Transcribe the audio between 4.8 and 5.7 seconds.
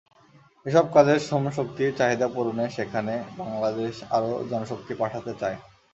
পাঠাতে চায়।